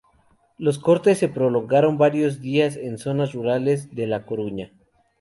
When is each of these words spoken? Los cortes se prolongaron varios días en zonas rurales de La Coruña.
Los 0.57 0.79
cortes 0.79 1.19
se 1.19 1.27
prolongaron 1.29 1.99
varios 1.99 2.41
días 2.41 2.75
en 2.75 2.97
zonas 2.97 3.33
rurales 3.33 3.93
de 3.93 4.07
La 4.07 4.25
Coruña. 4.25 4.71